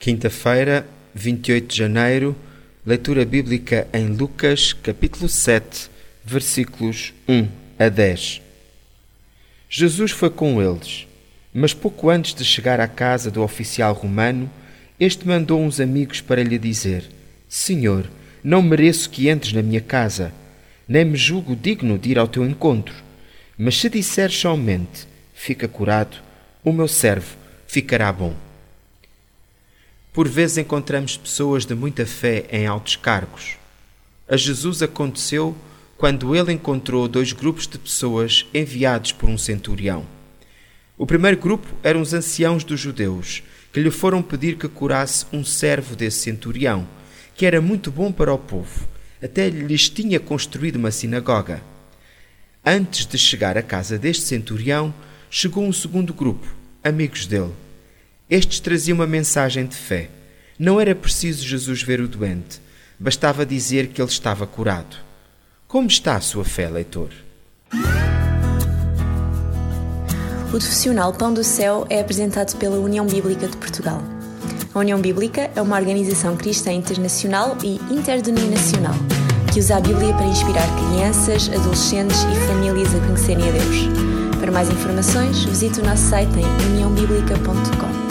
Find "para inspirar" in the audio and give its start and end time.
80.14-80.66